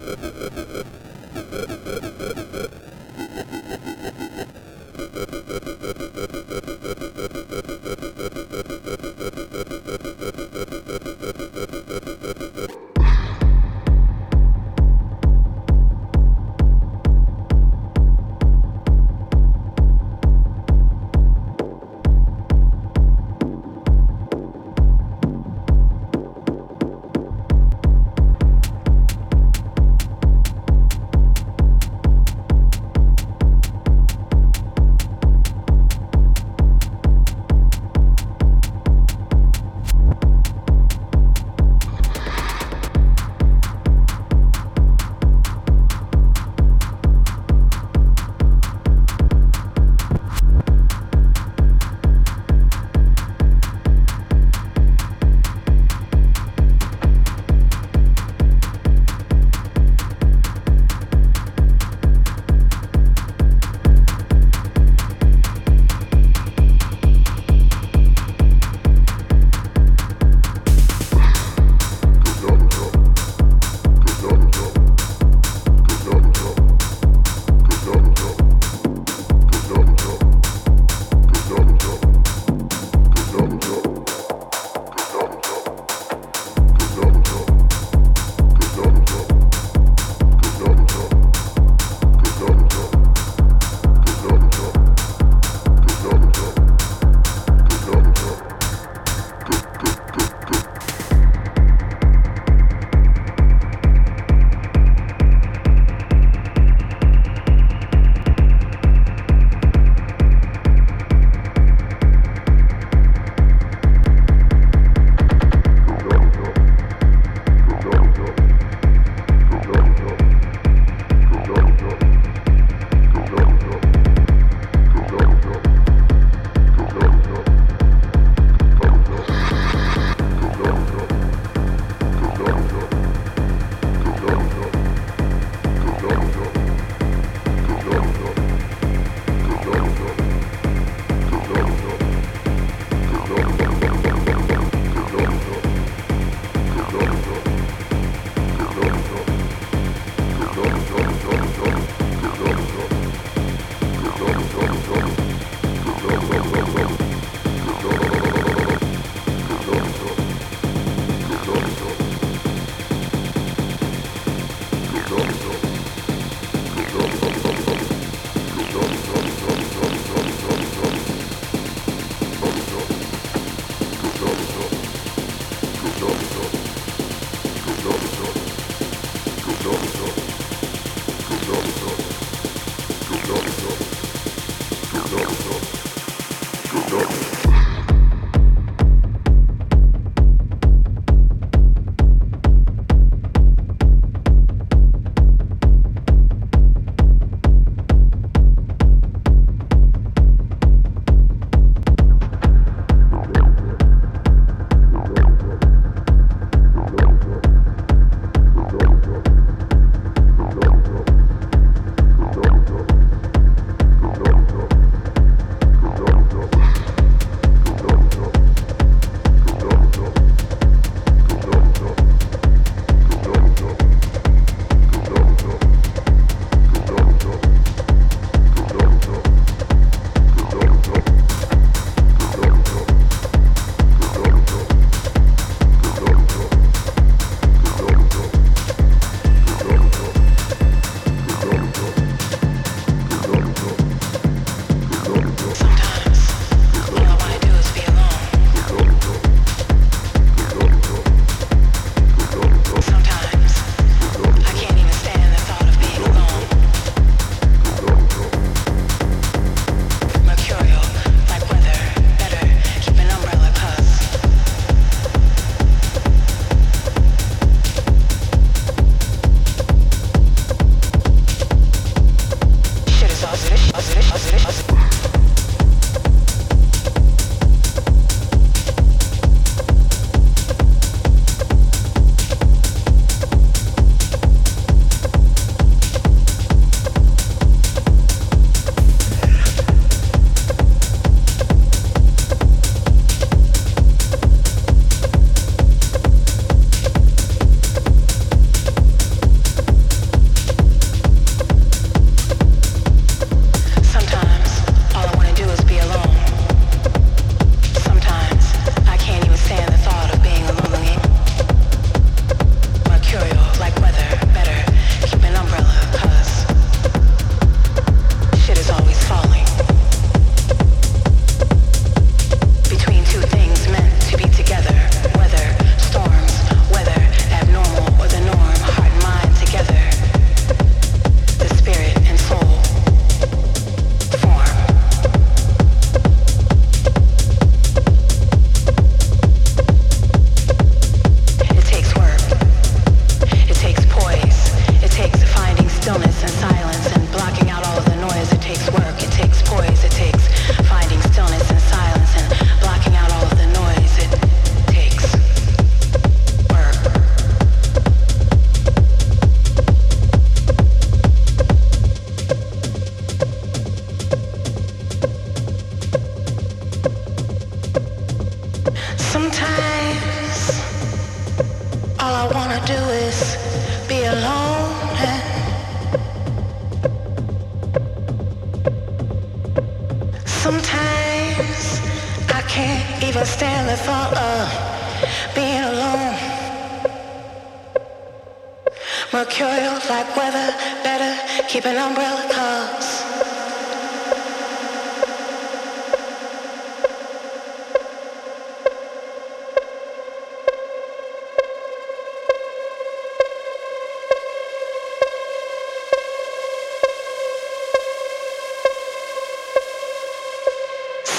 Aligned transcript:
Ha 0.00 0.14
ha 0.16 0.30
ha 0.40 0.48
ha. 0.56 0.69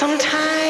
Sometimes 0.02 0.61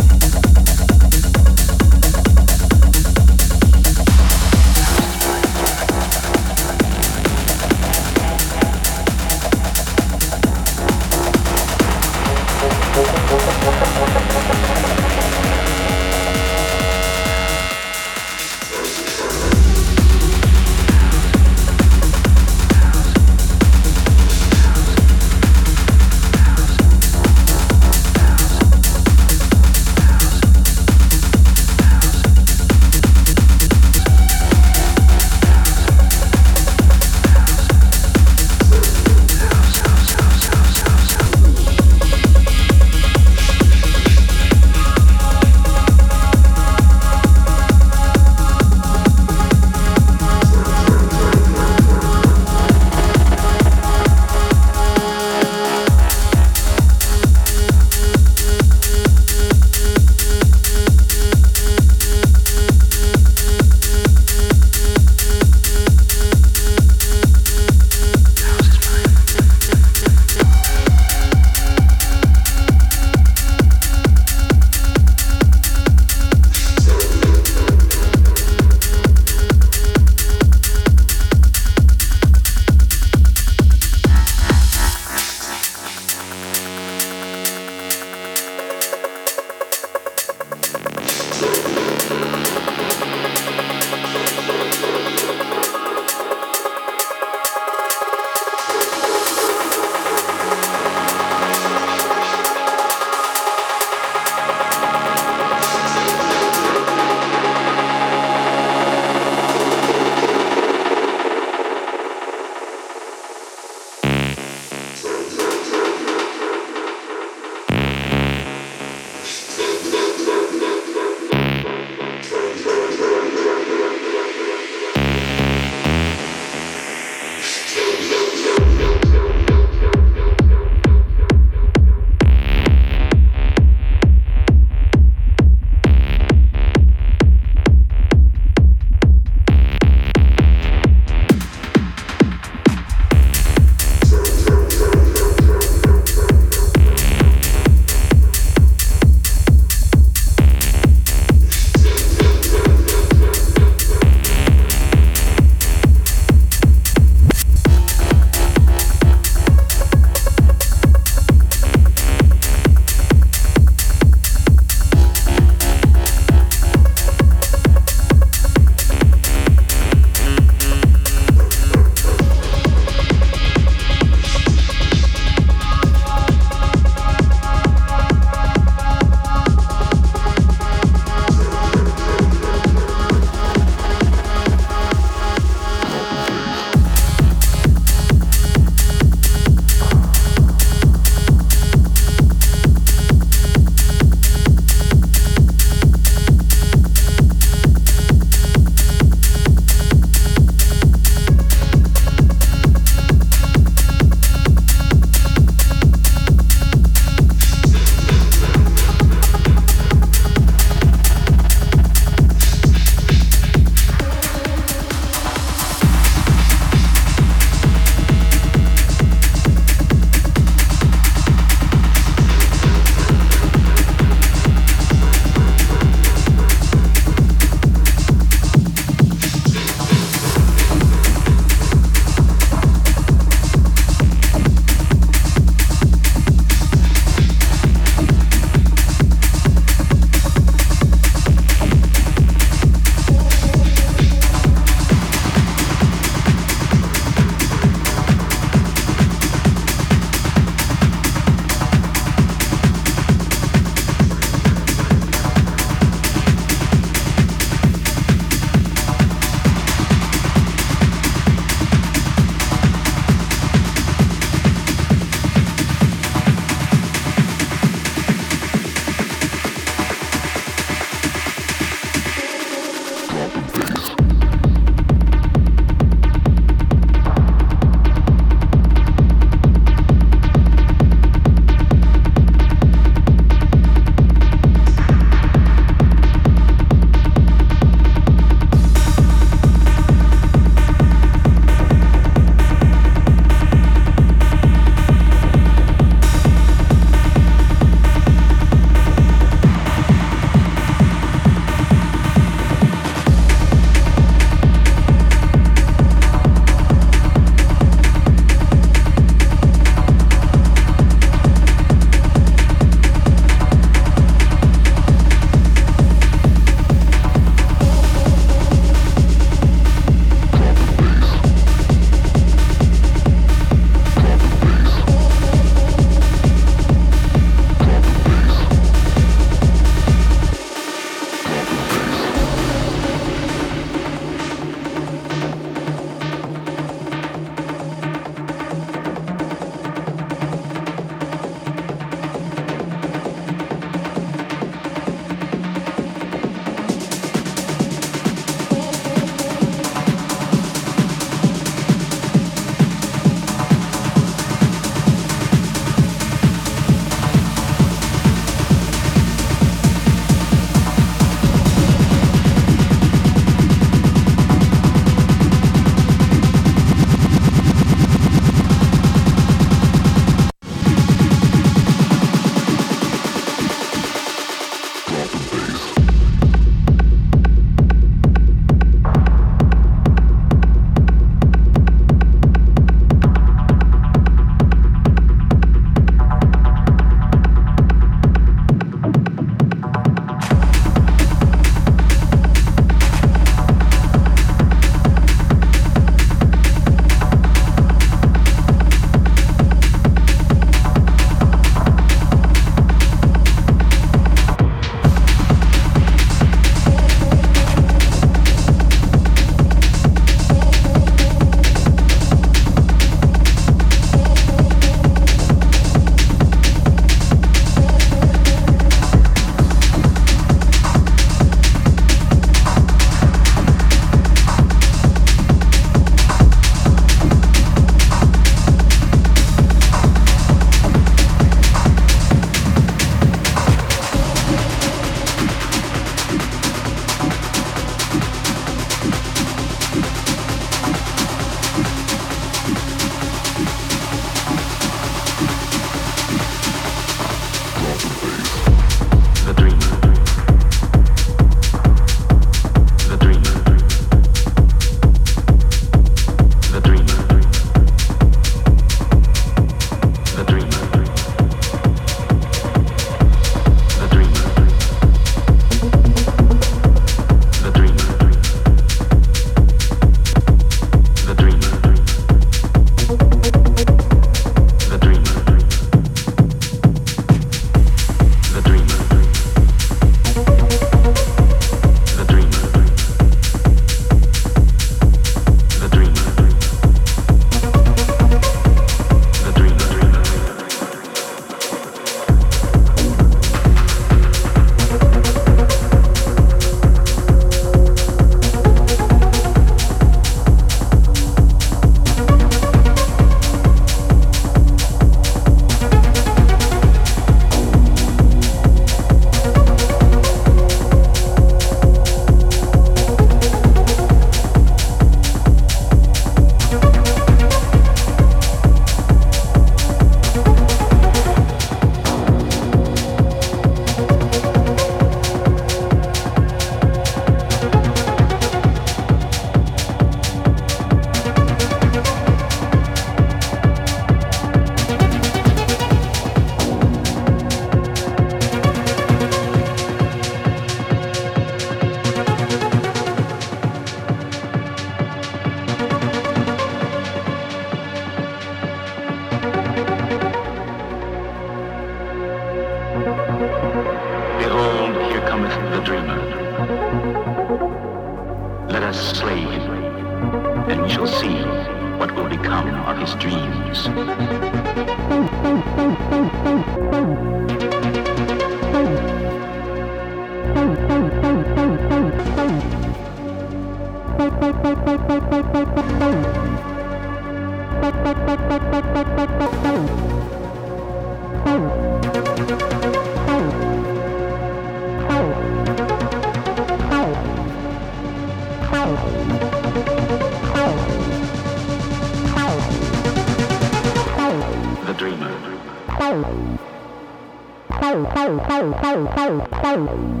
Hey, 598.41 598.47
hey, 598.63 598.87
hey, 598.95 599.21
hey. 599.43 600.00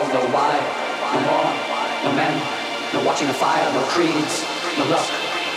all, 0.00 0.08
no 0.08 0.20
why, 0.32 0.56
no 1.12 1.20
more, 1.28 1.50
no 2.04 2.10
men, 2.16 2.32
no 2.94 3.04
watching 3.04 3.28
the 3.28 3.34
fire, 3.34 3.64
no 3.74 3.82
creeds, 3.92 4.44
no 4.78 4.84
luck, 4.88 5.06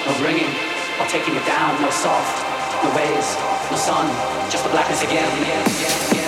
no 0.05 0.11
bringing, 0.19 0.51
or 0.99 1.05
taking 1.07 1.35
it 1.35 1.45
down, 1.45 1.79
no 1.81 1.89
soft, 1.89 2.43
no 2.83 2.89
waves, 2.95 3.37
no 3.71 3.77
sun, 3.77 4.05
just 4.51 4.63
the 4.63 4.69
blackness 4.69 5.01
again. 5.03 5.29
again, 5.41 5.65
again, 5.65 6.11
again. 6.11 6.22